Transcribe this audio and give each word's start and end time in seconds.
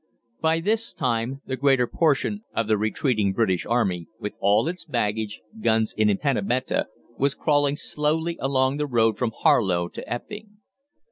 By 0.41 0.61
this 0.61 0.93
time 0.95 1.43
the 1.45 1.55
greater 1.55 1.85
portion 1.85 2.43
of 2.55 2.67
the 2.67 2.75
retreating 2.75 3.33
British 3.33 3.67
Army, 3.67 4.07
with 4.19 4.33
all 4.39 4.67
its 4.67 4.83
baggage, 4.83 5.41
guns 5.61 5.93
and 5.95 6.09
impedimenta, 6.09 6.87
was 7.19 7.35
crawling 7.35 7.75
slowly 7.75 8.35
along 8.39 8.77
the 8.77 8.87
road 8.87 9.19
from 9.19 9.31
Harlow 9.43 9.89
to 9.89 10.11
Epping. 10.11 10.57